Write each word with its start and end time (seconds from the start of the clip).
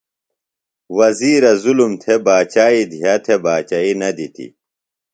وزیرہ 0.97 1.51
ظلم 1.63 1.91
تھےۡ 2.01 2.21
باچائی 2.25 2.81
دیہہ 2.91 3.15
تھےۡ 3.25 3.41
باچئی 3.43 3.91
نہ 4.01 4.09
دِتیۡ۔ 4.17 4.51